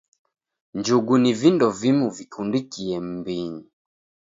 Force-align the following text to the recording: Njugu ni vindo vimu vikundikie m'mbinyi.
Njugu 0.77 1.13
ni 1.23 1.31
vindo 1.39 1.67
vimu 1.79 2.07
vikundikie 2.17 2.97
m'mbinyi. 3.05 3.61